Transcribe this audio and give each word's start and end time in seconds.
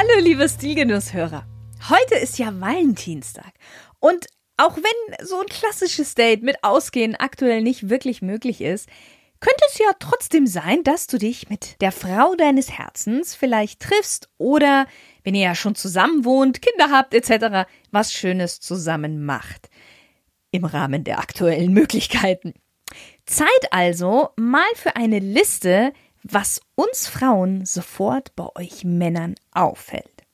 Hallo, 0.00 0.20
liebe 0.20 0.48
Stilgenusshörer. 0.48 1.44
Heute 1.88 2.14
ist 2.14 2.38
ja 2.38 2.52
Valentinstag. 2.60 3.52
Und 3.98 4.26
auch 4.56 4.76
wenn 4.76 5.26
so 5.26 5.40
ein 5.40 5.46
klassisches 5.46 6.14
Date 6.14 6.44
mit 6.44 6.62
Ausgehen 6.62 7.16
aktuell 7.16 7.62
nicht 7.62 7.88
wirklich 7.88 8.22
möglich 8.22 8.60
ist, 8.60 8.88
könnte 9.40 9.64
es 9.66 9.78
ja 9.78 9.90
trotzdem 9.98 10.46
sein, 10.46 10.84
dass 10.84 11.08
du 11.08 11.18
dich 11.18 11.50
mit 11.50 11.80
der 11.80 11.90
Frau 11.90 12.36
deines 12.36 12.70
Herzens 12.78 13.34
vielleicht 13.34 13.80
triffst 13.80 14.28
oder, 14.38 14.86
wenn 15.24 15.34
ihr 15.34 15.46
ja 15.46 15.56
schon 15.56 15.74
zusammen 15.74 16.24
wohnt, 16.24 16.62
Kinder 16.62 16.92
habt 16.92 17.12
etc., 17.12 17.68
was 17.90 18.12
Schönes 18.12 18.60
zusammen 18.60 19.24
macht. 19.24 19.68
Im 20.52 20.64
Rahmen 20.64 21.02
der 21.02 21.18
aktuellen 21.18 21.72
Möglichkeiten. 21.72 22.54
Zeit 23.26 23.48
also 23.72 24.28
mal 24.36 24.70
für 24.76 24.94
eine 24.94 25.18
Liste 25.18 25.92
was 26.22 26.60
uns 26.74 27.08
Frauen 27.08 27.64
sofort 27.66 28.34
bei 28.36 28.48
euch 28.56 28.84
Männern 28.84 29.34
auffällt. 29.52 30.24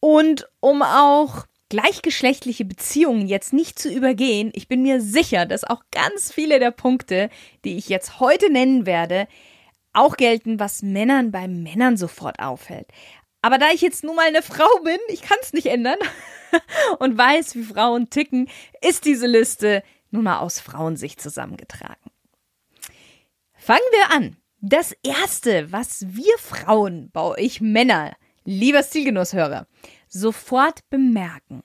Und 0.00 0.48
um 0.60 0.82
auch 0.82 1.46
gleichgeschlechtliche 1.68 2.64
Beziehungen 2.64 3.26
jetzt 3.26 3.52
nicht 3.52 3.78
zu 3.78 3.92
übergehen, 3.92 4.50
ich 4.54 4.68
bin 4.68 4.82
mir 4.82 5.00
sicher, 5.00 5.46
dass 5.46 5.64
auch 5.64 5.82
ganz 5.90 6.32
viele 6.32 6.60
der 6.60 6.70
Punkte, 6.70 7.28
die 7.64 7.76
ich 7.76 7.88
jetzt 7.88 8.20
heute 8.20 8.50
nennen 8.50 8.86
werde, 8.86 9.26
auch 9.92 10.16
gelten, 10.16 10.60
was 10.60 10.82
Männern 10.82 11.32
bei 11.32 11.48
Männern 11.48 11.96
sofort 11.96 12.38
auffällt. 12.38 12.88
Aber 13.42 13.58
da 13.58 13.70
ich 13.70 13.80
jetzt 13.80 14.04
nun 14.04 14.16
mal 14.16 14.26
eine 14.26 14.42
Frau 14.42 14.68
bin, 14.84 14.98
ich 15.08 15.22
kann 15.22 15.38
es 15.40 15.52
nicht 15.52 15.66
ändern 15.66 15.98
und 16.98 17.16
weiß, 17.16 17.54
wie 17.56 17.64
Frauen 17.64 18.10
ticken, 18.10 18.48
ist 18.80 19.04
diese 19.04 19.26
Liste 19.26 19.82
nun 20.10 20.24
mal 20.24 20.38
aus 20.38 20.60
Frauensicht 20.60 21.20
zusammengetragen. 21.20 22.10
Fangen 23.54 23.80
wir 23.90 24.16
an 24.16 24.36
das 24.68 24.92
erste, 25.04 25.70
was 25.70 26.04
wir 26.08 26.36
Frauen 26.38 27.10
bei 27.12 27.22
euch 27.22 27.60
Männer, 27.60 28.16
lieber 28.44 28.82
Stilgenusshörer, 28.82 29.66
sofort 30.08 30.80
bemerken 30.90 31.62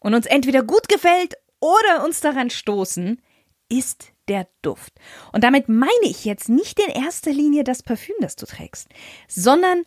und 0.00 0.14
uns 0.14 0.26
entweder 0.26 0.62
gut 0.62 0.88
gefällt 0.88 1.34
oder 1.60 2.04
uns 2.04 2.20
daran 2.20 2.50
stoßen, 2.50 3.22
ist 3.68 4.12
der 4.26 4.48
Duft. 4.62 4.94
Und 5.32 5.44
damit 5.44 5.68
meine 5.68 5.90
ich 6.02 6.24
jetzt 6.24 6.48
nicht 6.48 6.80
in 6.80 6.90
erster 6.90 7.30
Linie 7.30 7.62
das 7.62 7.82
Parfüm, 7.82 8.16
das 8.20 8.34
du 8.34 8.46
trägst, 8.46 8.88
sondern 9.28 9.84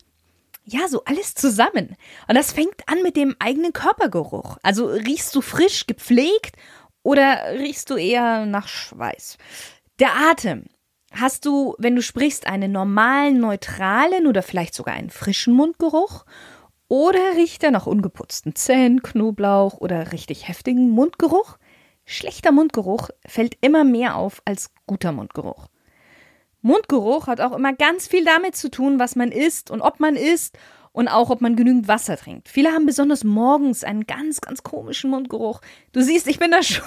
ja, 0.64 0.88
so 0.88 1.04
alles 1.04 1.34
zusammen. 1.34 1.94
Und 2.26 2.34
das 2.34 2.52
fängt 2.52 2.88
an 2.88 3.02
mit 3.02 3.16
dem 3.16 3.36
eigenen 3.38 3.72
Körpergeruch. 3.72 4.56
Also 4.62 4.86
riechst 4.86 5.34
du 5.34 5.40
frisch, 5.40 5.86
gepflegt 5.86 6.56
oder 7.02 7.52
riechst 7.52 7.90
du 7.90 7.96
eher 7.96 8.46
nach 8.46 8.66
Schweiß? 8.66 9.38
Der 10.00 10.16
Atem. 10.16 10.64
Hast 11.18 11.46
du, 11.46 11.74
wenn 11.78 11.96
du 11.96 12.02
sprichst, 12.02 12.46
einen 12.46 12.72
normalen, 12.72 13.40
neutralen 13.40 14.26
oder 14.26 14.42
vielleicht 14.42 14.74
sogar 14.74 14.94
einen 14.94 15.08
frischen 15.08 15.54
Mundgeruch? 15.54 16.26
Oder 16.88 17.36
riecht 17.36 17.64
er 17.64 17.70
nach 17.70 17.86
ungeputzten 17.86 18.54
Zähnen, 18.54 19.02
Knoblauch 19.02 19.78
oder 19.78 20.12
richtig 20.12 20.46
heftigen 20.46 20.90
Mundgeruch? 20.90 21.56
Schlechter 22.04 22.52
Mundgeruch 22.52 23.08
fällt 23.26 23.56
immer 23.62 23.82
mehr 23.82 24.16
auf 24.16 24.42
als 24.44 24.72
guter 24.86 25.10
Mundgeruch. 25.12 25.68
Mundgeruch 26.60 27.28
hat 27.28 27.40
auch 27.40 27.52
immer 27.52 27.72
ganz 27.72 28.06
viel 28.06 28.24
damit 28.24 28.54
zu 28.54 28.70
tun, 28.70 28.98
was 28.98 29.16
man 29.16 29.32
isst 29.32 29.70
und 29.70 29.80
ob 29.80 30.00
man 30.00 30.16
isst 30.16 30.58
und 30.96 31.08
auch 31.08 31.28
ob 31.30 31.42
man 31.42 31.56
genügend 31.56 31.88
Wasser 31.88 32.16
trinkt. 32.16 32.48
Viele 32.48 32.70
haben 32.70 32.86
besonders 32.86 33.22
morgens 33.22 33.84
einen 33.84 34.06
ganz, 34.06 34.40
ganz 34.40 34.62
komischen 34.62 35.10
Mundgeruch. 35.10 35.60
Du 35.92 36.00
siehst, 36.00 36.26
ich 36.26 36.38
bin 36.38 36.50
da 36.50 36.62
schon 36.62 36.84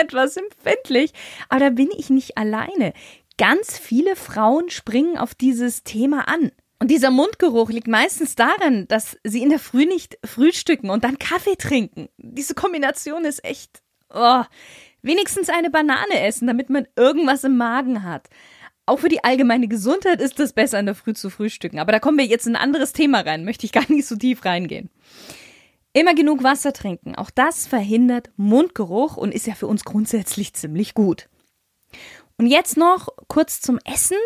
etwas 0.00 0.36
empfindlich, 0.36 1.12
aber 1.48 1.60
da 1.60 1.70
bin 1.70 1.90
ich 1.96 2.08
nicht 2.08 2.38
alleine 2.38 2.94
ganz 3.42 3.76
viele 3.76 4.14
Frauen 4.14 4.70
springen 4.70 5.18
auf 5.18 5.34
dieses 5.34 5.82
Thema 5.82 6.28
an. 6.28 6.52
Und 6.78 6.92
dieser 6.92 7.10
Mundgeruch 7.10 7.70
liegt 7.70 7.88
meistens 7.88 8.36
daran, 8.36 8.86
dass 8.86 9.18
sie 9.24 9.42
in 9.42 9.48
der 9.48 9.58
Früh 9.58 9.84
nicht 9.84 10.16
frühstücken 10.24 10.90
und 10.90 11.02
dann 11.02 11.18
Kaffee 11.18 11.56
trinken. 11.56 12.08
Diese 12.18 12.54
Kombination 12.54 13.24
ist 13.24 13.44
echt. 13.44 13.82
Oh. 14.14 14.44
Wenigstens 15.02 15.48
eine 15.48 15.70
Banane 15.70 16.20
essen, 16.20 16.46
damit 16.46 16.70
man 16.70 16.86
irgendwas 16.94 17.42
im 17.42 17.56
Magen 17.56 18.04
hat. 18.04 18.28
Auch 18.86 19.00
für 19.00 19.08
die 19.08 19.24
allgemeine 19.24 19.66
Gesundheit 19.66 20.20
ist 20.20 20.38
es 20.38 20.52
besser, 20.52 20.78
in 20.78 20.86
der 20.86 20.94
Früh 20.94 21.12
zu 21.12 21.28
frühstücken. 21.28 21.80
Aber 21.80 21.90
da 21.90 21.98
kommen 21.98 22.18
wir 22.18 22.26
jetzt 22.26 22.46
in 22.46 22.54
ein 22.54 22.62
anderes 22.62 22.92
Thema 22.92 23.22
rein, 23.22 23.44
möchte 23.44 23.66
ich 23.66 23.72
gar 23.72 23.90
nicht 23.90 24.06
so 24.06 24.14
tief 24.14 24.44
reingehen. 24.44 24.88
Immer 25.94 26.14
genug 26.14 26.44
Wasser 26.44 26.72
trinken. 26.72 27.16
Auch 27.16 27.30
das 27.30 27.66
verhindert 27.66 28.30
Mundgeruch 28.36 29.16
und 29.16 29.34
ist 29.34 29.48
ja 29.48 29.56
für 29.56 29.66
uns 29.66 29.82
grundsätzlich 29.82 30.54
ziemlich 30.54 30.94
gut. 30.94 31.28
Und 32.38 32.46
jetzt 32.46 32.76
noch 32.76 33.08
kurz 33.28 33.60
zum 33.60 33.78
Essen. 33.84 34.16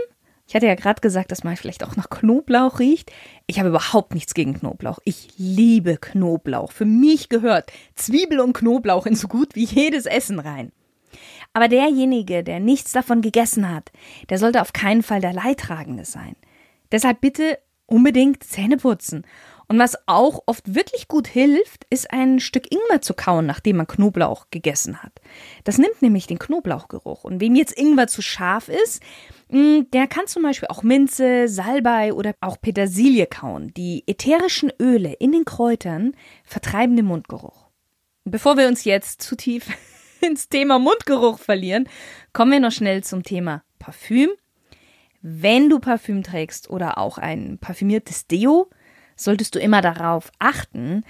Ich 0.49 0.55
hatte 0.55 0.67
ja 0.67 0.77
gerade 0.77 1.01
gesagt, 1.01 1.33
dass 1.33 1.43
man 1.43 1.57
vielleicht 1.57 1.83
auch 1.83 1.97
nach 1.97 2.09
Knoblauch 2.09 2.79
riecht. 2.79 3.11
Ich 3.47 3.59
habe 3.59 3.71
überhaupt 3.71 4.15
nichts 4.15 4.33
gegen 4.33 4.55
Knoblauch. 4.55 5.01
Ich 5.05 5.31
liebe 5.37 5.97
Knoblauch. 5.97 6.71
Für 6.71 6.85
mich 6.85 7.29
gehört 7.29 7.73
Zwiebel 7.97 8.39
und 8.41 8.53
Knoblauch 8.53 9.07
in 9.07 9.17
so 9.17 9.27
gut 9.27 9.57
wie 9.57 9.65
jedes 9.65 10.07
Essen 10.07 10.39
rein. 10.39 10.71
Aber 11.53 11.69
derjenige, 11.69 12.45
der 12.45 12.61
nichts 12.61 12.93
davon 12.93 13.23
gegessen 13.23 13.73
hat, 13.75 13.91
der 14.29 14.39
sollte 14.39 14.61
auf 14.61 14.73
keinen 14.73 15.03
Fall 15.03 15.21
der 15.21 15.33
Leidtragende 15.33 16.05
sein. 16.05 16.37
Deshalb 16.93 17.21
bitte 17.21 17.59
unbedingt 17.87 18.45
Zähne 18.45 18.77
putzen 18.77 19.27
und 19.69 19.79
was 19.81 19.97
auch 20.07 20.43
oft 20.47 20.75
wirklich 20.75 21.09
gut 21.09 21.27
hilft, 21.27 21.87
ist 21.91 22.13
ein 22.13 22.39
Stück 22.39 22.71
Ingwer 22.73 23.01
zu 23.01 23.15
kauen, 23.15 23.47
nachdem 23.47 23.79
man 23.79 23.89
Knoblauch 23.89 24.47
gegessen 24.51 25.03
hat. 25.03 25.13
Das 25.65 25.79
nimmt 25.79 26.03
nämlich 26.03 26.29
den 26.29 26.39
Knoblauchgeruch. 26.39 27.25
Und 27.25 27.41
wem 27.41 27.57
jetzt 27.57 27.77
Ingwer 27.77 28.07
zu 28.07 28.23
scharf 28.23 28.69
ist, 28.69 29.03
mm, 29.49 29.81
der 29.93 30.07
kann 30.07 30.29
zum 30.29 30.45
Beispiel 30.45 30.69
auch 30.69 30.85
Minze, 30.85 31.49
Salbei 31.49 32.13
oder 32.13 32.35
auch 32.41 32.61
Petersilie 32.61 33.27
kauen. 33.27 33.73
Die 33.77 34.05
ätherischen 34.07 34.73
Öle 34.81 35.15
in 35.15 35.33
den 35.33 35.45
Kräutern 35.45 36.13
vertreiben 36.45 36.95
den 36.95 37.07
Mundgeruch. 37.07 37.67
Bevor 38.25 38.57
wir 38.57 38.69
uns 38.69 38.85
jetzt 38.85 39.21
zu 39.23 39.37
tief 39.37 39.67
ins 40.21 40.49
Thema 40.49 40.79
Mundgeruch 40.79 41.41
verlieren, 41.41 41.89
kommen 42.33 42.53
wir 42.53 42.61
noch 42.61 42.73
schnell 42.73 43.03
zum 43.03 43.25
Thema 43.25 43.65
Parfüm. 43.81 44.31
Wenn 45.23 45.69
du 45.69 45.81
Parfüm 45.81 46.23
trägst 46.23 46.71
oder 46.71 46.99
auch 46.99 47.19
ein 47.19 47.59
parfümiertes 47.59 48.29
Deo, 48.29 48.71
solltest 49.17 49.55
du 49.55 49.59
immer 49.59 49.81
darauf 49.81 50.31
achten, 50.39 51.05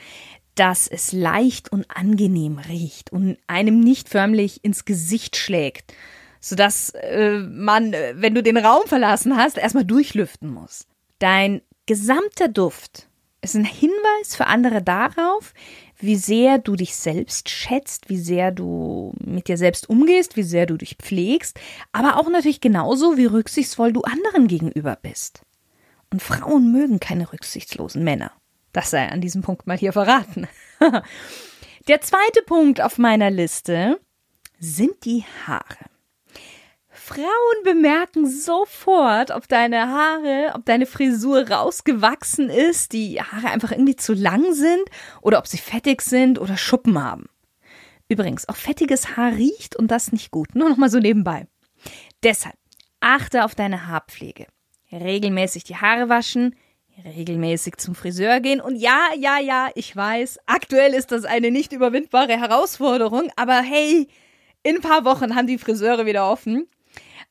dass 0.55 0.89
es 0.89 1.13
leicht 1.13 1.71
und 1.71 1.87
angenehm 1.95 2.59
riecht 2.59 3.13
und 3.13 3.37
einem 3.47 3.81
nicht 3.81 4.09
förmlich 4.09 4.65
ins 4.65 4.85
Gesicht 4.85 5.37
schlägt, 5.37 5.93
sodass 6.41 6.91
äh, 6.91 7.39
man, 7.39 7.93
äh, 7.93 8.15
wenn 8.17 8.35
du 8.35 8.43
den 8.43 8.57
Raum 8.57 8.87
verlassen 8.87 9.37
hast, 9.37 9.59
erstmal 9.59 9.85
durchlüften 9.85 10.49
muss. 10.49 10.87
Dein 11.19 11.61
gesamter 11.85 12.49
Duft 12.49 13.09
ist 13.43 13.55
ein 13.55 13.65
Hinweis 13.65 14.35
für 14.35 14.47
andere 14.47 14.83
darauf, 14.83 15.53
wie 15.99 16.17
sehr 16.17 16.59
du 16.59 16.75
dich 16.75 16.97
selbst 16.97 17.49
schätzt, 17.49 18.09
wie 18.09 18.19
sehr 18.19 18.51
du 18.51 19.15
mit 19.19 19.49
dir 19.49 19.57
selbst 19.57 19.89
umgehst, 19.89 20.37
wie 20.37 20.43
sehr 20.43 20.67
du 20.67 20.77
dich 20.77 20.97
pflegst, 20.97 21.59
aber 21.93 22.19
auch 22.19 22.29
natürlich 22.29 22.61
genauso, 22.61 23.17
wie 23.17 23.27
rücksichtsvoll 23.27 23.93
du 23.93 24.03
anderen 24.03 24.49
gegenüber 24.49 24.99
bist. 25.01 25.46
Und 26.11 26.23
Frauen 26.23 26.73
mögen 26.73 27.01
keine 27.01 27.33
rücksichtslosen 27.33 28.05
Männer. 28.05 28.33
Das 28.73 28.91
sei 28.91 29.09
an 29.09 29.21
diesem 29.21 29.43
Punkt 29.43 29.67
mal 29.67 29.77
hier 29.77 29.93
verraten. 29.93 30.49
Der 31.89 32.01
zweite 32.01 32.43
Punkt 32.45 32.81
auf 32.81 32.99
meiner 32.99 33.31
Liste 33.31 34.01
sind 34.59 35.05
die 35.05 35.25
Haare. 35.47 35.87
Frauen 36.89 37.63
bemerken 37.63 38.29
sofort, 38.29 39.31
ob 39.31 39.47
deine 39.49 39.89
Haare, 39.89 40.53
ob 40.55 40.65
deine 40.65 40.87
Frisur 40.87 41.49
rausgewachsen 41.49 42.51
ist, 42.51 42.93
die 42.93 43.21
Haare 43.21 43.49
einfach 43.49 43.71
irgendwie 43.71 43.97
zu 43.97 44.13
lang 44.13 44.55
sind 44.55 44.83
oder 45.21 45.39
ob 45.39 45.47
sie 45.47 45.59
fettig 45.59 46.03
sind 46.03 46.41
oder 46.41 46.57
Schuppen 46.57 47.01
haben. 47.01 47.27
Übrigens, 48.09 48.49
auch 48.49 48.57
fettiges 48.57 49.17
Haar 49.17 49.33
riecht 49.33 49.77
und 49.77 49.91
das 49.91 50.11
nicht 50.11 50.31
gut. 50.31 50.55
Nur 50.55 50.69
noch 50.69 50.77
mal 50.77 50.91
so 50.91 50.99
nebenbei. 50.99 51.47
Deshalb 52.23 52.57
achte 53.01 53.45
auf 53.45 53.55
deine 53.55 53.87
Haarpflege 53.87 54.47
regelmäßig 54.93 55.65
die 55.65 55.77
Haare 55.77 56.09
waschen, 56.09 56.55
regelmäßig 57.05 57.77
zum 57.77 57.95
Friseur 57.95 58.41
gehen. 58.41 58.61
Und 58.61 58.77
ja, 58.77 59.09
ja, 59.17 59.39
ja, 59.39 59.69
ich 59.75 59.95
weiß, 59.95 60.39
aktuell 60.47 60.95
ist 60.95 61.13
das 61.13 61.25
eine 61.25 61.51
nicht 61.51 61.73
überwindbare 61.73 62.39
Herausforderung, 62.39 63.31
aber 63.37 63.61
hey, 63.61 64.09
in 64.63 64.77
ein 64.77 64.83
paar 64.83 65.05
Wochen 65.05 65.35
haben 65.35 65.47
die 65.47 65.59
Friseure 65.59 66.07
wieder 66.07 66.31
offen. 66.31 66.69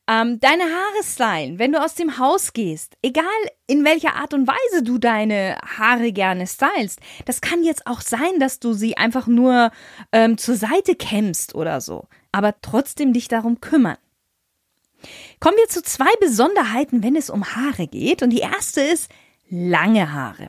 Ähm, 0.08 0.38
deine 0.38 0.62
Haare 0.62 1.02
stylen, 1.02 1.58
wenn 1.58 1.72
du 1.72 1.82
aus 1.82 1.96
dem 1.96 2.18
Haus 2.18 2.52
gehst, 2.52 2.94
egal 3.02 3.24
in 3.66 3.84
welcher 3.84 4.14
Art 4.14 4.34
und 4.34 4.46
Weise 4.46 4.84
du 4.84 4.98
deine 4.98 5.58
Haare 5.78 6.12
gerne 6.12 6.46
stylst. 6.46 7.00
Das 7.24 7.40
kann 7.40 7.64
jetzt 7.64 7.88
auch 7.88 8.00
sein, 8.00 8.38
dass 8.38 8.60
du 8.60 8.72
sie 8.72 8.96
einfach 8.96 9.26
nur 9.26 9.72
ähm, 10.12 10.38
zur 10.38 10.54
Seite 10.54 10.94
kämmst 10.94 11.56
oder 11.56 11.80
so, 11.80 12.06
aber 12.30 12.54
trotzdem 12.62 13.12
dich 13.12 13.26
darum 13.26 13.60
kümmern. 13.60 13.96
Kommen 15.40 15.56
wir 15.56 15.68
zu 15.68 15.82
zwei 15.82 16.14
Besonderheiten, 16.20 17.02
wenn 17.02 17.16
es 17.16 17.30
um 17.30 17.44
Haare 17.44 17.86
geht. 17.86 18.22
Und 18.22 18.30
die 18.30 18.40
erste 18.40 18.80
ist 18.80 19.10
lange 19.48 20.12
Haare. 20.12 20.48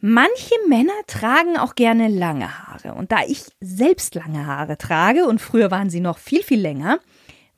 Manche 0.00 0.54
Männer 0.68 0.92
tragen 1.06 1.56
auch 1.56 1.74
gerne 1.74 2.08
lange 2.08 2.66
Haare. 2.66 2.94
Und 2.94 3.10
da 3.10 3.22
ich 3.26 3.44
selbst 3.60 4.14
lange 4.14 4.46
Haare 4.46 4.76
trage, 4.76 5.26
und 5.26 5.40
früher 5.40 5.70
waren 5.70 5.88
sie 5.88 6.00
noch 6.00 6.18
viel, 6.18 6.42
viel 6.42 6.60
länger, 6.60 7.00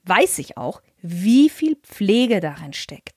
weiß 0.04 0.38
ich 0.38 0.56
auch, 0.56 0.80
wie 1.02 1.48
viel 1.50 1.76
Pflege 1.82 2.40
darin 2.40 2.72
steckt. 2.72 3.16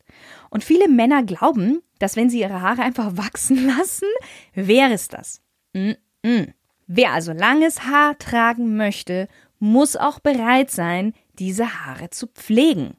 Und 0.50 0.64
viele 0.64 0.88
Männer 0.88 1.22
glauben, 1.22 1.84
dass 2.00 2.16
wenn 2.16 2.30
sie 2.30 2.40
ihre 2.40 2.62
Haare 2.62 2.82
einfach 2.82 3.12
wachsen 3.18 3.68
lassen, 3.68 4.08
wäre 4.54 4.94
es 4.94 5.08
das. 5.10 5.42
Mm 5.74 5.92
-mm. 6.26 6.54
Wer 6.88 7.14
also 7.14 7.32
langes 7.32 7.84
Haar 7.84 8.18
tragen 8.18 8.76
möchte, 8.76 9.28
muss 9.60 9.96
auch 9.96 10.20
bereit 10.20 10.72
sein, 10.72 11.14
diese 11.40 11.86
Haare 11.86 12.10
zu 12.10 12.28
pflegen. 12.28 12.98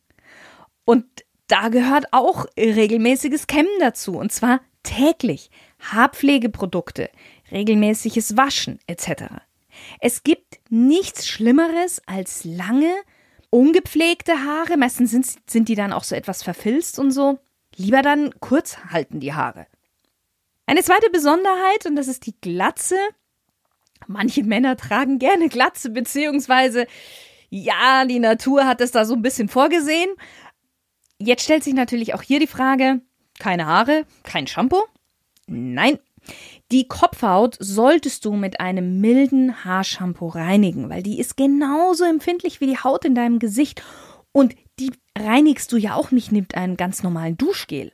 Und 0.84 1.04
da 1.46 1.68
gehört 1.68 2.06
auch 2.12 2.46
regelmäßiges 2.56 3.46
Kämmen 3.46 3.72
dazu, 3.80 4.16
und 4.16 4.32
zwar 4.32 4.60
täglich. 4.82 5.50
Haarpflegeprodukte, 5.80 7.10
regelmäßiges 7.50 8.36
Waschen 8.36 8.78
etc. 8.86 9.24
Es 10.00 10.22
gibt 10.22 10.60
nichts 10.68 11.26
Schlimmeres 11.26 12.02
als 12.06 12.44
lange, 12.44 12.92
ungepflegte 13.50 14.44
Haare. 14.44 14.76
Meistens 14.76 15.10
sind, 15.10 15.26
sind 15.48 15.68
die 15.68 15.74
dann 15.74 15.92
auch 15.92 16.04
so 16.04 16.14
etwas 16.14 16.42
verfilzt 16.42 16.98
und 16.98 17.10
so. 17.10 17.38
Lieber 17.76 18.02
dann 18.02 18.34
kurz 18.40 18.78
halten 18.90 19.20
die 19.20 19.32
Haare. 19.32 19.66
Eine 20.66 20.82
zweite 20.82 21.10
Besonderheit, 21.10 21.86
und 21.86 21.96
das 21.96 22.08
ist 22.08 22.26
die 22.26 22.34
Glatze. 22.40 22.96
Manche 24.06 24.44
Männer 24.44 24.76
tragen 24.76 25.18
gerne 25.18 25.48
Glatze, 25.48 25.90
beziehungsweise 25.90 26.86
ja, 27.50 28.04
die 28.06 28.20
Natur 28.20 28.66
hat 28.66 28.80
es 28.80 28.92
da 28.92 29.04
so 29.04 29.14
ein 29.14 29.22
bisschen 29.22 29.48
vorgesehen. 29.48 30.10
Jetzt 31.18 31.42
stellt 31.42 31.64
sich 31.64 31.74
natürlich 31.74 32.14
auch 32.14 32.22
hier 32.22 32.38
die 32.40 32.46
Frage, 32.46 33.02
keine 33.38 33.66
Haare, 33.66 34.06
kein 34.22 34.46
Shampoo? 34.46 34.82
Nein. 35.46 35.98
Die 36.70 36.86
Kopfhaut 36.86 37.56
solltest 37.58 38.24
du 38.24 38.34
mit 38.34 38.60
einem 38.60 39.00
milden 39.00 39.64
Haarshampoo 39.64 40.28
reinigen, 40.28 40.88
weil 40.88 41.02
die 41.02 41.18
ist 41.18 41.36
genauso 41.36 42.04
empfindlich 42.04 42.60
wie 42.60 42.66
die 42.66 42.78
Haut 42.78 43.04
in 43.04 43.14
deinem 43.14 43.38
Gesicht 43.40 43.82
und 44.32 44.54
die 44.78 44.92
reinigst 45.18 45.72
du 45.72 45.76
ja 45.76 45.94
auch 45.94 46.12
nicht 46.12 46.30
mit 46.30 46.54
einem 46.54 46.76
ganz 46.76 47.02
normalen 47.02 47.36
Duschgel. 47.36 47.92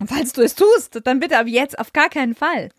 Und 0.00 0.08
falls 0.08 0.32
du 0.32 0.42
es 0.42 0.56
tust, 0.56 1.00
dann 1.04 1.20
bitte 1.20 1.38
ab 1.38 1.46
jetzt 1.46 1.78
auf 1.78 1.92
gar 1.92 2.08
keinen 2.08 2.34
Fall. 2.34 2.70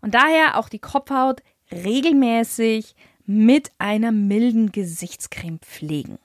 Und 0.00 0.14
daher 0.14 0.58
auch 0.58 0.68
die 0.68 0.78
Kopfhaut 0.78 1.42
regelmäßig 1.72 2.94
mit 3.26 3.70
einer 3.78 4.12
milden 4.12 4.72
Gesichtscreme 4.72 5.58
pflegen. 5.60 6.18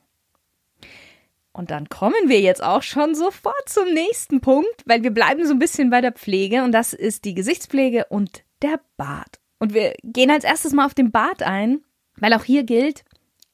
Und 1.58 1.72
dann 1.72 1.90
kommen 1.90 2.28
wir 2.28 2.40
jetzt 2.40 2.64
auch 2.64 2.84
schon 2.84 3.16
sofort 3.16 3.68
zum 3.68 3.92
nächsten 3.92 4.42
Punkt, 4.42 4.84
weil 4.86 5.02
wir 5.02 5.12
bleiben 5.12 5.46
so 5.46 5.54
ein 5.54 5.60
bisschen 5.60 5.90
bei 5.90 6.02
der 6.02 6.12
Pflege 6.12 6.64
und 6.64 6.72
das 6.72 6.94
ist 6.94 7.26
die 7.26 7.34
Gesichtspflege 7.34 8.06
und 8.10 8.44
der 8.62 8.80
Bart. 8.96 9.40
Und 9.58 9.74
wir 9.74 9.96
gehen 10.04 10.30
als 10.30 10.44
erstes 10.44 10.74
mal 10.74 10.86
auf 10.86 10.94
den 10.94 11.12
Bart 11.12 11.42
ein, 11.42 11.82
weil 12.16 12.34
auch 12.34 12.44
hier 12.44 12.64
gilt, 12.64 13.04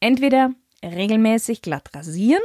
entweder 0.01 0.51
regelmäßig 0.83 1.61
glatt 1.61 1.95
rasieren 1.95 2.43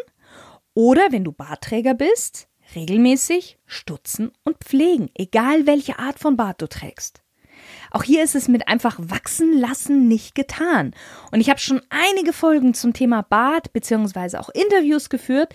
oder 0.75 1.11
wenn 1.11 1.25
du 1.25 1.33
Bartträger 1.33 1.95
bist, 1.95 2.49
regelmäßig 2.77 3.59
stutzen 3.67 4.31
und 4.45 4.59
pflegen, 4.59 5.11
egal 5.15 5.67
welche 5.67 5.99
Art 5.99 6.21
von 6.21 6.37
Bart 6.37 6.62
du 6.62 6.69
trägst. 6.69 7.23
Auch 7.90 8.02
hier 8.02 8.23
ist 8.23 8.35
es 8.35 8.49
mit 8.49 8.69
einfach 8.69 8.99
wachsen 9.00 9.58
lassen 9.58 10.08
nicht 10.08 10.35
getan. 10.35 10.93
Und 11.32 11.40
ich 11.40 11.50
habe 11.50 11.61
schon 11.61 11.81
einige 11.90 12.32
Folgen 12.32 12.75
zum 12.75 12.93
Thema 12.93 13.23
Bart 13.23 13.73
beziehungsweise 13.73 14.40
auch 14.40 14.49
Interviews 14.50 15.08
geführt. 15.11 15.55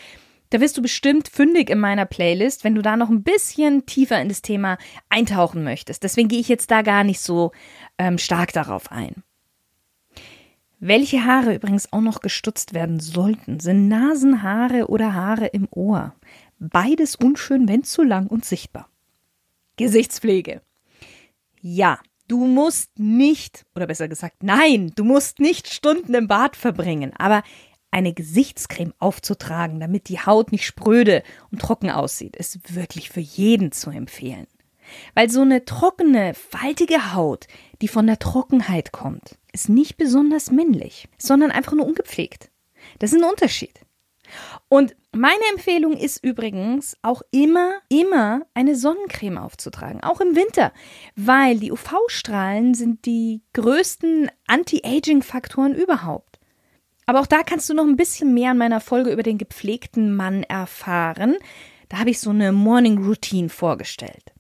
Da 0.50 0.62
wirst 0.62 0.78
du 0.78 0.84
bestimmt 0.84 1.30
fündig 1.30 1.70
in 1.70 1.80
meiner 1.80 2.06
Playlist, 2.06 2.64
wenn 2.64 2.76
du 2.76 2.84
da 2.84 2.96
noch 2.96 3.10
ein 3.10 3.24
bisschen 3.24 3.88
tiefer 3.88 4.22
in 4.22 4.30
das 4.30 4.44
Thema 4.44 4.78
eintauchen 5.10 5.64
möchtest. 5.64 6.04
Deswegen 6.04 6.28
gehe 6.28 6.40
ich 6.40 6.48
jetzt 6.48 6.70
da 6.70 6.84
gar 6.84 7.04
nicht 7.04 7.22
so 7.22 7.52
ähm, 7.98 8.20
stark 8.20 8.54
darauf 8.54 8.92
ein. 8.92 9.24
Welche 10.86 11.24
Haare 11.24 11.56
übrigens 11.56 11.94
auch 11.94 12.02
noch 12.02 12.20
gestutzt 12.20 12.74
werden 12.74 13.00
sollten, 13.00 13.62
sind 13.62 13.88
Nasenhaare 13.88 14.88
oder 14.90 15.14
Haare 15.14 15.48
im 15.48 15.68
Ohr. 15.72 16.14
Beides 16.60 17.16
unschön, 17.16 17.68
wenn 17.68 17.84
zu 17.84 18.04
lang 18.04 18.28
und 18.28 18.46
sichtbar. 18.46 18.90
Gesichtspflege. 19.78 20.62
Ja, 21.62 22.00
du 22.28 22.46
musst 22.46 22.98
nicht, 23.00 23.66
oder 23.76 23.88
besser 23.88 24.08
gesagt, 24.08 24.44
nein, 24.44 24.92
du 24.96 25.04
musst 25.04 25.40
nicht 25.40 25.72
Stunden 25.72 26.14
im 26.14 26.28
Bad 26.28 26.56
verbringen, 26.56 27.14
aber 27.18 27.44
eine 27.92 28.14
Gesichtscreme 28.14 28.94
aufzutragen, 29.00 29.80
damit 29.80 30.10
die 30.10 30.20
Haut 30.20 30.52
nicht 30.52 30.66
spröde 30.66 31.22
und 31.52 31.62
trocken 31.62 31.92
aussieht, 31.92 32.36
ist 32.36 32.76
wirklich 32.76 33.10
für 33.10 33.20
jeden 33.20 33.72
zu 33.72 33.92
empfehlen. 33.92 34.48
Weil 35.14 35.30
so 35.30 35.42
eine 35.42 35.64
trockene, 35.64 36.34
faltige 36.34 37.14
Haut, 37.14 37.48
die 37.82 37.88
von 37.88 38.08
der 38.08 38.20
Trockenheit 38.20 38.92
kommt, 38.92 39.38
ist 39.54 39.70
nicht 39.70 39.98
besonders 39.98 40.52
männlich, 40.52 41.08
sondern 41.18 41.52
einfach 41.52 41.74
nur 41.74 41.86
ungepflegt. 41.86 42.50
Das 43.00 43.14
ist 43.14 43.22
ein 43.22 43.30
Unterschied. 43.30 43.80
Und 44.70 44.96
meine 45.12 45.44
Empfehlung 45.52 45.96
ist 45.96 46.24
übrigens 46.24 46.98
auch 47.02 47.22
immer, 47.32 47.74
immer 47.90 48.42
eine 48.54 48.76
Sonnencreme 48.76 49.38
aufzutragen, 49.38 50.04
auch 50.04 50.22
im 50.22 50.36
Winter, 50.36 50.72
weil 51.16 51.60
die 51.60 51.72
UV-Strahlen 51.72 52.74
sind 52.74 53.06
die 53.06 53.42
größten 53.54 54.32
Anti-Aging-Faktoren 54.48 55.76
überhaupt. 55.76 56.40
Aber 57.06 57.20
auch 57.20 57.28
da 57.28 57.44
kannst 57.44 57.70
du 57.70 57.74
noch 57.74 57.84
ein 57.86 57.98
bisschen 57.98 58.34
mehr 58.34 58.52
in 58.52 58.58
meiner 58.58 58.80
Folge 58.80 59.12
über 59.12 59.24
den 59.24 59.38
gepflegten 59.38 60.16
Mann 60.16 60.44
erfahren. 60.44 61.36
Da 61.90 62.00
habe 62.00 62.10
ich 62.10 62.20
so 62.20 62.30
eine 62.30 62.52
Morning 62.52 63.04
Routine 63.04 63.50
vorgestellt. 63.50 64.34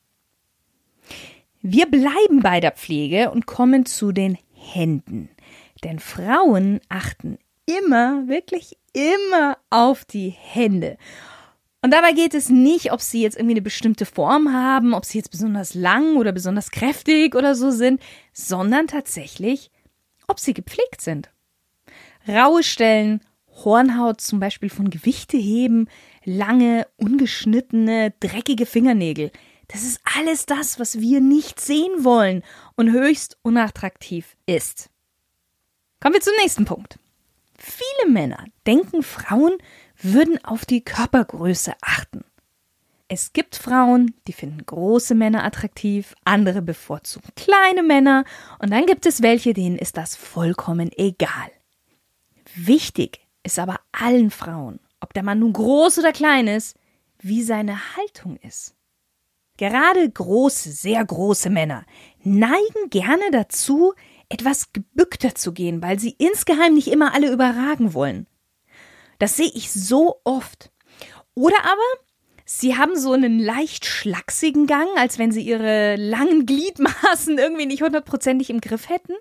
Wir 1.61 1.85
bleiben 1.85 2.41
bei 2.41 2.59
der 2.59 2.71
Pflege 2.71 3.31
und 3.31 3.45
kommen 3.45 3.85
zu 3.85 4.11
den 4.11 4.37
Händen. 4.53 5.29
Denn 5.83 5.99
Frauen 5.99 6.79
achten 6.89 7.37
immer, 7.65 8.27
wirklich 8.27 8.77
immer 8.93 9.57
auf 9.69 10.05
die 10.05 10.29
Hände. 10.29 10.97
Und 11.81 11.91
dabei 11.91 12.13
geht 12.13 12.33
es 12.33 12.49
nicht, 12.49 12.93
ob 12.93 13.01
sie 13.01 13.21
jetzt 13.21 13.35
irgendwie 13.35 13.55
eine 13.55 13.61
bestimmte 13.61 14.05
Form 14.05 14.53
haben, 14.53 14.93
ob 14.93 15.03
sie 15.03 15.17
jetzt 15.17 15.31
besonders 15.31 15.73
lang 15.73 16.15
oder 16.15 16.31
besonders 16.31 16.71
kräftig 16.71 17.35
oder 17.35 17.55
so 17.55 17.71
sind, 17.71 18.01
sondern 18.31 18.87
tatsächlich, 18.87 19.69
ob 20.27 20.39
sie 20.39 20.53
gepflegt 20.53 21.01
sind. 21.01 21.29
Raue 22.25 22.63
Stellen, 22.63 23.19
Hornhaut 23.65 24.21
zum 24.21 24.39
Beispiel 24.39 24.69
von 24.69 24.89
Gewichte 24.89 25.35
heben, 25.35 25.89
lange, 26.23 26.87
ungeschnittene, 26.95 28.13
dreckige 28.19 28.65
Fingernägel. 28.65 29.31
Das 29.67 29.83
ist 29.83 29.99
alles 30.17 30.45
das, 30.45 30.79
was 30.79 31.01
wir 31.01 31.19
nicht 31.19 31.59
sehen 31.59 32.05
wollen 32.05 32.43
und 32.75 32.91
höchst 32.91 33.37
unattraktiv 33.41 34.37
ist. 34.45 34.89
Kommen 35.99 36.13
wir 36.13 36.21
zum 36.21 36.33
nächsten 36.41 36.63
Punkt. 36.63 36.97
Viele 37.65 38.11
Männer 38.11 38.43
denken, 38.67 39.03
Frauen 39.03 39.57
würden 39.97 40.43
auf 40.43 40.65
die 40.65 40.83
Körpergröße 40.83 41.71
achten. 41.79 42.25
Es 43.07 43.31
gibt 43.31 43.55
Frauen, 43.55 44.13
die 44.27 44.33
finden 44.33 44.65
große 44.65 45.15
Männer 45.15 45.45
attraktiv, 45.45 46.13
andere 46.25 46.61
bevorzugen 46.61 47.29
kleine 47.37 47.81
Männer 47.81 48.25
und 48.59 48.69
dann 48.71 48.85
gibt 48.85 49.05
es 49.05 49.21
welche, 49.21 49.53
denen 49.53 49.77
ist 49.77 49.95
das 49.95 50.17
vollkommen 50.17 50.91
egal. 50.97 51.51
Wichtig 52.53 53.21
ist 53.43 53.59
aber 53.59 53.79
allen 53.93 54.29
Frauen, 54.29 54.81
ob 54.99 55.13
der 55.13 55.23
Mann 55.23 55.39
nun 55.39 55.53
groß 55.53 55.99
oder 55.99 56.11
klein 56.11 56.47
ist, 56.47 56.75
wie 57.19 57.43
seine 57.43 57.95
Haltung 57.95 58.35
ist. 58.41 58.75
Gerade 59.55 60.09
große, 60.09 60.69
sehr 60.69 61.05
große 61.05 61.49
Männer 61.49 61.85
neigen 62.23 62.89
gerne 62.89 63.31
dazu, 63.31 63.93
etwas 64.29 64.73
gebückter 64.73 65.35
zu 65.35 65.53
gehen, 65.53 65.81
weil 65.81 65.99
sie 65.99 66.15
insgeheim 66.17 66.73
nicht 66.73 66.87
immer 66.87 67.13
alle 67.13 67.31
überragen 67.31 67.93
wollen. 67.93 68.27
Das 69.19 69.37
sehe 69.37 69.51
ich 69.53 69.71
so 69.71 70.19
oft. 70.23 70.71
Oder 71.35 71.57
aber 71.63 71.81
sie 72.45 72.77
haben 72.77 72.97
so 72.97 73.13
einen 73.13 73.39
leicht 73.39 73.85
schlachsigen 73.85 74.67
Gang, 74.67 74.87
als 74.97 75.17
wenn 75.19 75.31
sie 75.31 75.41
ihre 75.41 75.95
langen 75.95 76.45
Gliedmaßen 76.45 77.37
irgendwie 77.37 77.65
nicht 77.65 77.81
hundertprozentig 77.81 78.49
im 78.49 78.61
Griff 78.61 78.89
hätten. 78.89 79.13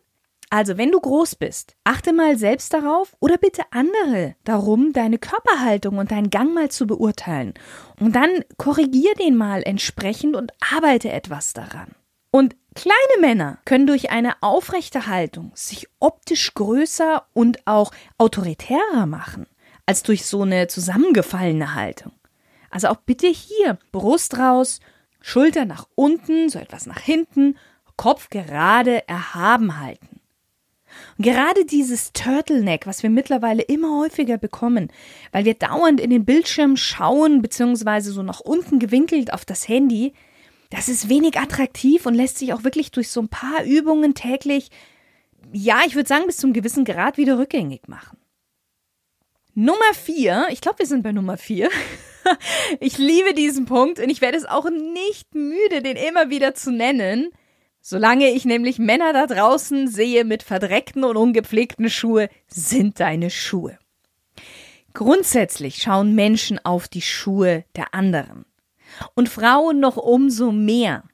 Also, 0.50 0.76
wenn 0.76 0.92
du 0.92 1.00
groß 1.00 1.36
bist, 1.36 1.76
achte 1.82 2.12
mal 2.12 2.36
selbst 2.36 2.74
darauf 2.74 3.16
oder 3.20 3.38
bitte 3.38 3.62
andere 3.70 4.36
darum, 4.44 4.92
deine 4.92 5.16
Körperhaltung 5.16 5.96
und 5.96 6.10
deinen 6.10 6.28
Gang 6.28 6.52
mal 6.52 6.70
zu 6.70 6.86
beurteilen. 6.86 7.54
Und 7.98 8.14
dann 8.14 8.44
korrigier 8.58 9.14
den 9.14 9.34
mal 9.34 9.62
entsprechend 9.62 10.36
und 10.36 10.52
arbeite 10.74 11.10
etwas 11.10 11.54
daran. 11.54 11.92
Und 12.30 12.54
kleine 12.74 13.20
Männer 13.20 13.58
können 13.64 13.86
durch 13.86 14.10
eine 14.10 14.42
aufrechte 14.42 15.06
Haltung 15.06 15.52
sich 15.54 15.88
optisch 16.00 16.54
größer 16.54 17.26
und 17.32 17.66
auch 17.66 17.92
autoritärer 18.18 19.06
machen. 19.06 19.46
als 19.86 20.02
durch 20.02 20.24
so 20.24 20.42
eine 20.42 20.68
zusammengefallene 20.68 21.74
Haltung. 21.74 22.12
Also 22.70 22.88
auch 22.88 22.96
bitte 22.96 23.26
hier 23.26 23.78
Brust 23.90 24.38
raus, 24.38 24.80
Schulter 25.20 25.64
nach 25.64 25.86
unten, 25.94 26.48
so 26.48 26.58
etwas 26.58 26.86
nach 26.86 27.00
hinten, 27.00 27.56
Kopf 27.96 28.30
gerade 28.30 29.06
erhaben 29.08 29.78
halten. 29.80 30.20
Und 31.16 31.24
gerade 31.24 31.64
dieses 31.64 32.12
Turtleneck, 32.12 32.86
was 32.86 33.02
wir 33.02 33.10
mittlerweile 33.10 33.62
immer 33.62 34.00
häufiger 34.00 34.38
bekommen, 34.38 34.90
weil 35.30 35.44
wir 35.44 35.54
dauernd 35.54 36.00
in 36.00 36.10
den 36.10 36.24
Bildschirm 36.24 36.76
schauen, 36.76 37.40
beziehungsweise 37.40 38.12
so 38.12 38.22
nach 38.22 38.40
unten 38.40 38.78
gewinkelt 38.78 39.32
auf 39.32 39.44
das 39.44 39.68
Handy, 39.68 40.12
das 40.72 40.88
ist 40.88 41.10
wenig 41.10 41.38
attraktiv 41.38 42.06
und 42.06 42.14
lässt 42.14 42.38
sich 42.38 42.54
auch 42.54 42.64
wirklich 42.64 42.90
durch 42.90 43.10
so 43.10 43.20
ein 43.20 43.28
paar 43.28 43.62
Übungen 43.62 44.14
täglich, 44.14 44.70
ja, 45.52 45.80
ich 45.86 45.94
würde 45.94 46.08
sagen, 46.08 46.26
bis 46.26 46.38
zum 46.38 46.54
gewissen 46.54 46.86
Grad 46.86 47.18
wieder 47.18 47.38
rückgängig 47.38 47.88
machen. 47.88 48.16
Nummer 49.54 49.92
vier, 49.92 50.46
ich 50.50 50.62
glaube, 50.62 50.78
wir 50.78 50.86
sind 50.86 51.02
bei 51.02 51.12
Nummer 51.12 51.36
vier. 51.36 51.68
ich 52.80 52.96
liebe 52.96 53.34
diesen 53.34 53.66
Punkt 53.66 54.00
und 54.00 54.08
ich 54.08 54.22
werde 54.22 54.38
es 54.38 54.46
auch 54.46 54.70
nicht 54.70 55.34
müde, 55.34 55.82
den 55.82 55.96
immer 55.96 56.30
wieder 56.30 56.54
zu 56.54 56.72
nennen. 56.72 57.28
Solange 57.82 58.30
ich 58.30 58.46
nämlich 58.46 58.78
Männer 58.78 59.12
da 59.12 59.26
draußen 59.26 59.88
sehe 59.88 60.24
mit 60.24 60.42
verdreckten 60.42 61.04
und 61.04 61.18
ungepflegten 61.18 61.90
Schuhe, 61.90 62.30
sind 62.46 62.98
deine 62.98 63.28
Schuhe. 63.28 63.78
Grundsätzlich 64.94 65.82
schauen 65.82 66.14
Menschen 66.14 66.64
auf 66.64 66.88
die 66.88 67.02
Schuhe 67.02 67.64
der 67.76 67.92
anderen. 67.92 68.46
Und 69.14 69.28
Frauen 69.28 69.80
noch 69.80 69.96
umso 69.96 70.52
mehr. 70.52 71.04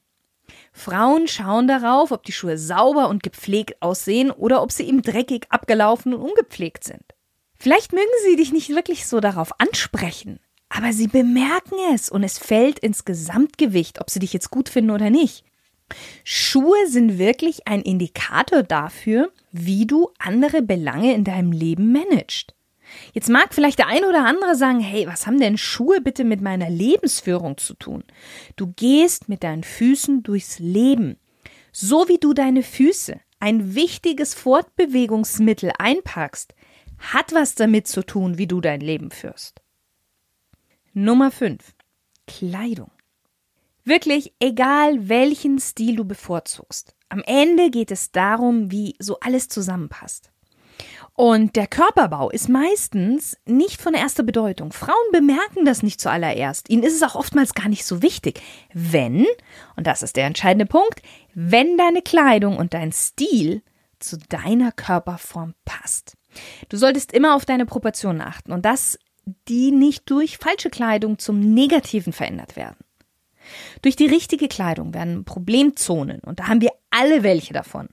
Frauen 0.71 1.27
schauen 1.27 1.67
darauf, 1.67 2.11
ob 2.11 2.23
die 2.23 2.31
Schuhe 2.31 2.57
sauber 2.57 3.09
und 3.09 3.23
gepflegt 3.23 3.81
aussehen 3.81 4.31
oder 4.31 4.61
ob 4.61 4.71
sie 4.71 4.83
ihm 4.83 5.01
dreckig, 5.01 5.47
abgelaufen 5.49 6.13
und 6.13 6.21
ungepflegt 6.21 6.83
sind. 6.83 7.03
Vielleicht 7.57 7.91
mögen 7.91 8.07
sie 8.23 8.37
dich 8.37 8.53
nicht 8.53 8.69
wirklich 8.69 9.05
so 9.05 9.19
darauf 9.19 9.59
ansprechen, 9.59 10.39
aber 10.69 10.93
sie 10.93 11.07
bemerken 11.07 11.75
es 11.93 12.09
und 12.09 12.23
es 12.23 12.37
fällt 12.37 12.79
ins 12.79 13.03
Gesamtgewicht, 13.03 13.99
ob 13.99 14.09
sie 14.09 14.19
dich 14.19 14.31
jetzt 14.31 14.51
gut 14.51 14.69
finden 14.69 14.91
oder 14.91 15.09
nicht. 15.09 15.43
Schuhe 16.23 16.87
sind 16.87 17.17
wirklich 17.17 17.67
ein 17.67 17.81
Indikator 17.81 18.63
dafür, 18.63 19.31
wie 19.51 19.85
du 19.85 20.11
andere 20.19 20.61
Belange 20.61 21.13
in 21.13 21.23
deinem 21.23 21.51
Leben 21.51 21.91
managst. 21.91 22.53
Jetzt 23.13 23.29
mag 23.29 23.53
vielleicht 23.53 23.79
der 23.79 23.87
ein 23.87 24.03
oder 24.03 24.25
andere 24.25 24.55
sagen, 24.55 24.79
hey, 24.79 25.07
was 25.07 25.27
haben 25.27 25.39
denn 25.39 25.57
Schuhe 25.57 26.01
bitte 26.01 26.23
mit 26.23 26.41
meiner 26.41 26.69
Lebensführung 26.69 27.57
zu 27.57 27.73
tun? 27.73 28.03
Du 28.55 28.73
gehst 28.75 29.29
mit 29.29 29.43
deinen 29.43 29.63
Füßen 29.63 30.23
durchs 30.23 30.59
Leben. 30.59 31.17
So 31.71 32.07
wie 32.07 32.17
du 32.17 32.33
deine 32.33 32.63
Füße, 32.63 33.19
ein 33.39 33.75
wichtiges 33.75 34.33
Fortbewegungsmittel 34.33 35.71
einpackst, 35.77 36.53
hat 36.97 37.33
was 37.33 37.55
damit 37.55 37.87
zu 37.87 38.03
tun, 38.03 38.37
wie 38.37 38.47
du 38.47 38.61
dein 38.61 38.81
Leben 38.81 39.11
führst. 39.11 39.61
Nummer 40.93 41.31
5. 41.31 41.73
Kleidung. 42.27 42.91
Wirklich 43.85 44.33
egal, 44.39 45.07
welchen 45.07 45.59
Stil 45.59 45.95
du 45.95 46.05
bevorzugst. 46.05 46.95
Am 47.07 47.23
Ende 47.25 47.71
geht 47.71 47.91
es 47.91 48.11
darum, 48.11 48.71
wie 48.71 48.95
so 48.99 49.19
alles 49.19 49.47
zusammenpasst. 49.47 50.31
Und 51.19 51.57
der 51.57 51.67
Körperbau 51.67 52.29
ist 52.29 52.47
meistens 52.47 53.37
nicht 53.45 53.81
von 53.81 53.93
erster 53.93 54.23
Bedeutung. 54.23 54.71
Frauen 54.71 54.95
bemerken 55.11 55.65
das 55.65 55.83
nicht 55.83 55.99
zuallererst. 55.99 56.69
Ihnen 56.69 56.83
ist 56.83 56.95
es 56.95 57.03
auch 57.03 57.15
oftmals 57.15 57.53
gar 57.53 57.67
nicht 57.67 57.83
so 57.83 58.01
wichtig. 58.01 58.39
Wenn, 58.73 59.25
und 59.75 59.85
das 59.85 60.01
ist 60.01 60.15
der 60.15 60.27
entscheidende 60.27 60.65
Punkt, 60.65 61.01
wenn 61.33 61.77
deine 61.77 62.01
Kleidung 62.01 62.55
und 62.55 62.73
dein 62.73 62.93
Stil 62.93 63.63
zu 63.99 64.17
deiner 64.29 64.71
Körperform 64.71 65.55
passt. 65.65 66.15
Du 66.69 66.77
solltest 66.77 67.11
immer 67.11 67.35
auf 67.35 67.45
deine 67.45 67.65
Proportionen 67.65 68.21
achten 68.21 68.53
und 68.53 68.63
dass 68.63 68.97
die 69.49 69.71
nicht 69.71 70.09
durch 70.09 70.37
falsche 70.37 70.69
Kleidung 70.69 71.19
zum 71.19 71.41
Negativen 71.41 72.13
verändert 72.13 72.55
werden. 72.55 72.77
Durch 73.81 73.97
die 73.97 74.07
richtige 74.07 74.47
Kleidung 74.47 74.93
werden 74.93 75.25
Problemzonen, 75.25 76.21
und 76.21 76.39
da 76.39 76.47
haben 76.47 76.61
wir 76.61 76.71
alle 76.91 77.23
welche 77.23 77.53
davon, 77.53 77.89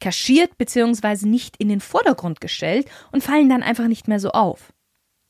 kaschiert 0.00 0.58
bzw. 0.58 1.26
nicht 1.26 1.56
in 1.58 1.68
den 1.68 1.80
Vordergrund 1.80 2.40
gestellt 2.40 2.88
und 3.12 3.22
fallen 3.22 3.48
dann 3.48 3.62
einfach 3.62 3.88
nicht 3.88 4.08
mehr 4.08 4.20
so 4.20 4.30
auf. 4.30 4.72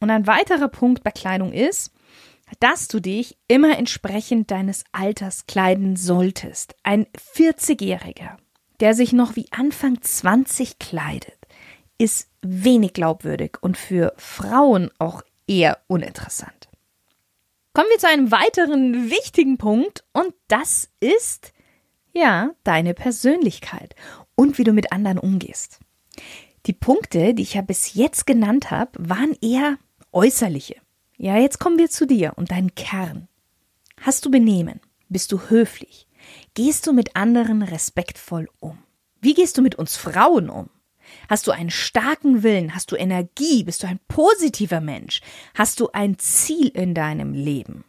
Und 0.01 0.11
ein 0.11 0.27
weiterer 0.27 0.69
Punkt 0.69 1.03
bei 1.03 1.11
Kleidung 1.11 1.53
ist, 1.53 1.93
dass 2.61 2.89
du 2.89 3.01
dich 3.01 3.37
immer 3.47 3.79
entsprechend 3.79 4.51
deines 4.51 4.85
Alters 4.93 5.47
kleiden 5.47 5.97
solltest. 5.97 6.75
Ein 6.83 7.07
40-Jähriger, 7.35 8.37
der 8.81 8.95
sich 8.95 9.13
noch 9.13 9.37
wie 9.37 9.47
Anfang 9.51 10.01
20 10.01 10.79
kleidet, 10.79 11.39
ist 11.99 12.31
wenig 12.43 12.93
glaubwürdig 12.93 13.59
und 13.61 13.77
für 13.77 14.15
Frauen 14.17 14.91
auch 14.99 15.23
eher 15.47 15.79
uninteressant. 15.89 16.69
Kommen 17.73 17.89
wir 17.91 17.99
zu 17.99 18.09
einem 18.09 18.31
weiteren 18.31 19.11
wichtigen 19.11 19.59
Punkt 19.59 20.05
und 20.13 20.33
das 20.49 20.91
ist 21.01 21.53
ja 22.13 22.51
deine 22.65 22.95
Persönlichkeit 22.95 23.95
und 24.38 24.57
wie 24.57 24.64
du 24.64 24.73
mit 24.73 24.92
anderen 24.92 25.18
umgehst. 25.18 25.80
Die 26.66 26.73
Punkte, 26.73 27.35
die 27.35 27.42
ich 27.42 27.54
ja 27.54 27.62
bis 27.62 27.95
jetzt 27.95 28.25
genannt 28.25 28.71
habe, 28.71 28.92
waren 28.97 29.37
eher 29.42 29.78
äußerliche. 30.12 30.76
Ja, 31.16 31.37
jetzt 31.37 31.59
kommen 31.59 31.76
wir 31.76 31.90
zu 31.90 32.07
dir 32.07 32.35
und 32.37 32.52
deinen 32.52 32.73
Kern. 32.76 33.26
Hast 34.00 34.25
du 34.25 34.30
Benehmen? 34.30 34.80
Bist 35.09 35.33
du 35.33 35.40
höflich? 35.49 36.07
Gehst 36.54 36.87
du 36.87 36.92
mit 36.92 37.16
anderen 37.16 37.62
respektvoll 37.62 38.49
um? 38.61 38.78
Wie 39.21 39.35
gehst 39.35 39.59
du 39.59 39.62
mit 39.62 39.75
uns 39.75 39.97
Frauen 39.97 40.50
um? 40.50 40.71
Hast 41.28 41.49
du 41.49 41.50
einen 41.50 41.71
starken 41.71 42.45
Willen? 42.45 42.76
Hast 42.76 42.92
du 42.92 42.97
Energie? 42.97 43.64
Bist 43.64 43.83
du 43.83 43.88
ein 43.88 43.99
positiver 44.07 44.80
Mensch? 44.80 45.21
Hast 45.54 45.80
du 45.80 45.88
ein 45.92 46.16
Ziel 46.18 46.68
in 46.68 46.95
deinem 46.95 47.33
Leben? 47.33 47.85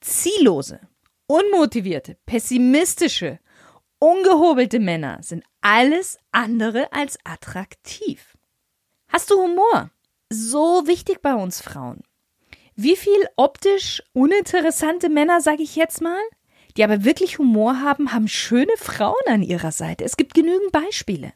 Ziellose, 0.00 0.80
unmotivierte, 1.28 2.16
pessimistische, 2.26 3.38
ungehobelte 4.00 4.80
Männer 4.80 5.18
sind 5.22 5.44
alles 5.60 6.18
andere 6.32 6.92
als 6.92 7.18
attraktiv. 7.22 8.36
Hast 9.08 9.30
du 9.30 9.36
Humor? 9.36 9.90
So 10.30 10.86
wichtig 10.86 11.22
bei 11.22 11.34
uns 11.34 11.60
Frauen. 11.60 12.02
Wie 12.74 12.96
viel 12.96 13.28
optisch 13.36 14.02
uninteressante 14.12 15.08
Männer, 15.08 15.40
sage 15.40 15.62
ich 15.62 15.76
jetzt 15.76 16.00
mal, 16.00 16.20
die 16.76 16.84
aber 16.84 17.04
wirklich 17.04 17.38
Humor 17.38 17.80
haben, 17.80 18.12
haben 18.12 18.28
schöne 18.28 18.72
Frauen 18.76 19.14
an 19.26 19.42
ihrer 19.42 19.72
Seite. 19.72 20.04
Es 20.04 20.16
gibt 20.16 20.34
genügend 20.34 20.72
Beispiele. 20.72 21.32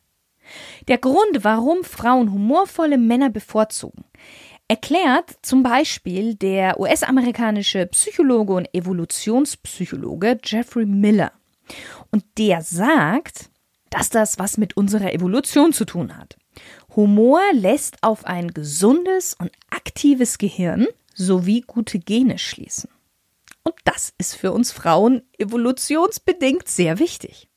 Der 0.89 0.99
Grund, 0.99 1.43
warum 1.43 1.85
Frauen 1.85 2.33
humorvolle 2.33 2.99
Männer 2.99 3.31
bevorzugen, 3.31 4.05
erklärt 4.69 5.37
zum 5.43 5.63
Beispiel 5.63 6.35
der 6.35 6.81
US-amerikanische 6.81 7.87
Psychologe 7.87 8.55
und 8.55 8.69
Evolutionspsychologe 8.73 10.39
Jeffrey 10.43 10.87
Miller. 10.87 11.33
Und 12.15 12.25
der 12.39 12.63
sagt, 12.63 13.51
dass 13.91 14.09
das 14.09 14.39
was 14.39 14.57
mit 14.57 14.77
unserer 14.77 15.13
Evolution 15.13 15.73
zu 15.73 15.85
tun 15.85 16.17
hat. 16.17 16.37
Humor 16.95 17.41
lässt 17.53 18.05
auf 18.05 18.25
ein 18.25 18.55
gesundes 18.55 19.35
und 19.35 19.51
aktives 19.71 20.39
Gehirn 20.39 20.87
sowie 21.13 21.63
gute 21.63 21.99
Gene 21.99 22.39
schließen. 22.39 22.89
Und 23.65 23.75
das 23.83 24.15
ist 24.17 24.37
für 24.37 24.53
uns 24.53 24.71
Frauen 24.71 25.23
evolutionsbedingt 25.39 26.69
sehr 26.69 27.01
wichtig. 27.01 27.49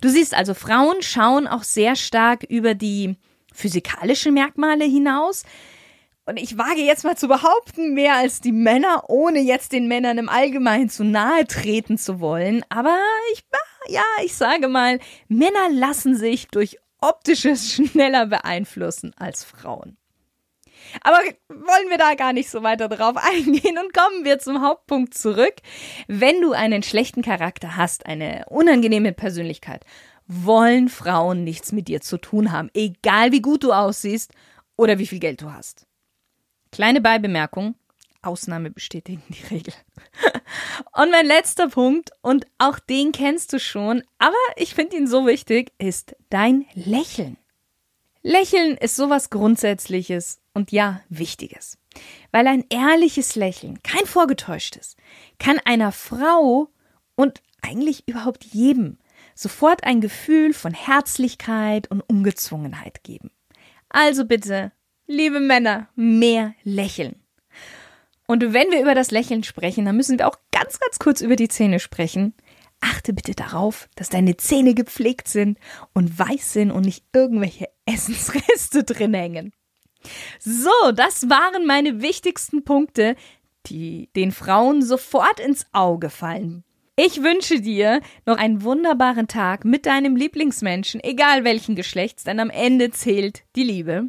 Du 0.00 0.08
siehst 0.08 0.32
also, 0.32 0.54
Frauen 0.54 1.02
schauen 1.02 1.46
auch 1.46 1.62
sehr 1.62 1.94
stark 1.94 2.42
über 2.44 2.72
die 2.72 3.16
physikalischen 3.52 4.32
Merkmale 4.32 4.86
hinaus. 4.86 5.42
Und 6.24 6.38
ich 6.38 6.56
wage 6.56 6.80
jetzt 6.80 7.04
mal 7.04 7.18
zu 7.18 7.28
behaupten, 7.28 7.92
mehr 7.92 8.14
als 8.14 8.40
die 8.40 8.52
Männer, 8.52 9.04
ohne 9.08 9.40
jetzt 9.40 9.72
den 9.72 9.88
Männern 9.88 10.16
im 10.16 10.30
Allgemeinen 10.30 10.88
zu 10.88 11.04
nahe 11.04 11.46
treten 11.46 11.98
zu 11.98 12.18
wollen. 12.18 12.64
Aber 12.70 12.96
ich, 13.34 13.44
ja, 13.88 14.04
ich 14.24 14.34
sage 14.34 14.68
mal, 14.68 14.98
Männer 15.28 15.70
lassen 15.70 16.16
sich 16.16 16.48
durch 16.48 16.78
optisches 17.00 17.72
schneller 17.72 18.26
beeinflussen 18.26 19.12
als 19.16 19.44
Frauen. 19.44 19.96
Aber 21.02 21.18
wollen 21.48 21.88
wir 21.88 21.98
da 21.98 22.14
gar 22.14 22.32
nicht 22.32 22.50
so 22.50 22.62
weiter 22.62 22.88
drauf 22.88 23.16
eingehen 23.32 23.78
und 23.78 23.92
kommen 23.92 24.24
wir 24.24 24.38
zum 24.38 24.62
Hauptpunkt 24.62 25.14
zurück. 25.14 25.54
Wenn 26.08 26.40
du 26.40 26.52
einen 26.52 26.82
schlechten 26.82 27.22
Charakter 27.22 27.76
hast, 27.76 28.06
eine 28.06 28.44
unangenehme 28.48 29.12
Persönlichkeit, 29.12 29.84
wollen 30.26 30.88
Frauen 30.88 31.44
nichts 31.44 31.72
mit 31.72 31.88
dir 31.88 32.00
zu 32.00 32.18
tun 32.18 32.52
haben, 32.52 32.70
egal 32.74 33.32
wie 33.32 33.42
gut 33.42 33.64
du 33.64 33.72
aussiehst 33.72 34.32
oder 34.76 34.98
wie 34.98 35.06
viel 35.06 35.18
Geld 35.18 35.42
du 35.42 35.52
hast. 35.52 35.86
Kleine 36.70 37.00
Beibemerkung, 37.00 37.74
Ausnahme 38.22 38.70
bestätigen 38.70 39.22
die 39.28 39.54
Regel. 39.54 39.74
Und 40.92 41.10
mein 41.10 41.26
letzter 41.26 41.68
Punkt, 41.68 42.10
und 42.22 42.46
auch 42.58 42.78
den 42.78 43.12
kennst 43.12 43.52
du 43.52 43.58
schon, 43.58 44.02
aber 44.18 44.34
ich 44.56 44.74
finde 44.74 44.96
ihn 44.96 45.06
so 45.06 45.26
wichtig, 45.26 45.72
ist 45.78 46.16
dein 46.28 46.66
Lächeln. 46.74 47.36
Lächeln 48.22 48.76
ist 48.76 48.96
sowas 48.96 49.30
Grundsätzliches 49.30 50.40
und 50.52 50.72
ja, 50.72 51.00
Wichtiges. 51.08 51.78
Weil 52.32 52.46
ein 52.46 52.64
ehrliches 52.68 53.34
Lächeln, 53.34 53.82
kein 53.82 54.06
vorgetäuschtes, 54.06 54.96
kann 55.38 55.58
einer 55.64 55.92
Frau 55.92 56.68
und 57.14 57.42
eigentlich 57.62 58.06
überhaupt 58.06 58.44
jedem 58.44 58.98
sofort 59.34 59.84
ein 59.84 60.00
Gefühl 60.00 60.52
von 60.52 60.74
Herzlichkeit 60.74 61.90
und 61.90 62.02
Ungezwungenheit 62.02 63.02
geben. 63.04 63.30
Also 63.88 64.24
bitte, 64.24 64.72
liebe 65.06 65.40
Männer, 65.40 65.88
mehr 65.96 66.54
lächeln. 66.62 67.19
Und 68.30 68.54
wenn 68.54 68.70
wir 68.70 68.80
über 68.80 68.94
das 68.94 69.10
Lächeln 69.10 69.42
sprechen, 69.42 69.86
dann 69.86 69.96
müssen 69.96 70.16
wir 70.16 70.28
auch 70.28 70.36
ganz, 70.52 70.78
ganz 70.78 71.00
kurz 71.00 71.20
über 71.20 71.34
die 71.34 71.48
Zähne 71.48 71.80
sprechen. 71.80 72.32
Achte 72.80 73.12
bitte 73.12 73.34
darauf, 73.34 73.88
dass 73.96 74.08
deine 74.08 74.36
Zähne 74.36 74.74
gepflegt 74.74 75.26
sind 75.26 75.58
und 75.94 76.16
weiß 76.16 76.52
sind 76.52 76.70
und 76.70 76.84
nicht 76.84 77.04
irgendwelche 77.12 77.68
Essensreste 77.86 78.84
drin 78.84 79.14
hängen. 79.14 79.52
So, 80.38 80.70
das 80.94 81.28
waren 81.28 81.66
meine 81.66 82.02
wichtigsten 82.02 82.62
Punkte, 82.62 83.16
die 83.66 84.10
den 84.14 84.30
Frauen 84.30 84.80
sofort 84.80 85.40
ins 85.40 85.66
Auge 85.72 86.08
fallen. 86.08 86.62
Ich 86.94 87.24
wünsche 87.24 87.60
dir 87.60 88.00
noch 88.26 88.36
einen 88.36 88.62
wunderbaren 88.62 89.26
Tag 89.26 89.64
mit 89.64 89.86
deinem 89.86 90.14
Lieblingsmenschen, 90.14 91.02
egal 91.02 91.42
welchen 91.42 91.74
Geschlechts, 91.74 92.22
denn 92.22 92.38
am 92.38 92.50
Ende 92.50 92.92
zählt 92.92 93.42
die 93.56 93.64
Liebe. 93.64 94.08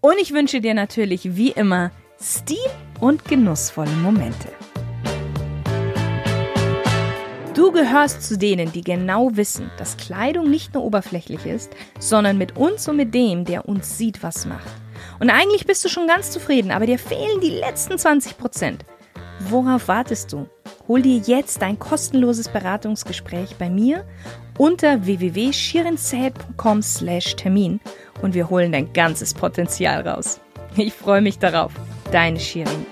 Und 0.00 0.14
ich 0.20 0.32
wünsche 0.32 0.60
dir 0.60 0.74
natürlich 0.74 1.34
wie 1.36 1.50
immer 1.50 1.90
Stil 2.20 2.56
und 3.00 3.26
genussvolle 3.26 3.90
Momente. 3.90 4.48
Du 7.54 7.72
gehörst 7.72 8.22
zu 8.22 8.38
denen, 8.38 8.72
die 8.72 8.80
genau 8.80 9.36
wissen, 9.36 9.70
dass 9.76 9.98
Kleidung 9.98 10.48
nicht 10.48 10.72
nur 10.72 10.84
oberflächlich 10.84 11.44
ist, 11.44 11.72
sondern 11.98 12.38
mit 12.38 12.56
uns 12.56 12.88
und 12.88 12.96
mit 12.96 13.14
dem, 13.14 13.44
der 13.44 13.68
uns 13.68 13.98
sieht, 13.98 14.22
was 14.22 14.46
macht. 14.46 14.66
Und 15.20 15.28
eigentlich 15.28 15.66
bist 15.66 15.84
du 15.84 15.88
schon 15.88 16.06
ganz 16.06 16.30
zufrieden, 16.30 16.70
aber 16.70 16.86
dir 16.86 16.98
fehlen 16.98 17.40
die 17.42 17.50
letzten 17.50 17.98
20 17.98 18.38
Prozent. 18.38 18.84
Worauf 19.40 19.88
wartest 19.88 20.32
du? 20.32 20.48
Hol 20.88 21.02
dir 21.02 21.18
jetzt 21.18 21.60
dein 21.60 21.78
kostenloses 21.78 22.48
Beratungsgespräch 22.48 23.56
bei 23.56 23.68
mir 23.68 24.06
unter 24.56 25.04
www.shirinzäh.com 25.04 26.82
slash 26.82 27.36
Termin 27.36 27.80
und 28.22 28.34
wir 28.34 28.48
holen 28.48 28.72
dein 28.72 28.92
ganzes 28.94 29.34
Potenzial 29.34 30.06
raus. 30.08 30.40
Ich 30.76 30.92
freue 30.92 31.22
mich 31.22 31.38
darauf. 31.38 31.72
Deine 32.12 32.38
Shirin. 32.38 32.86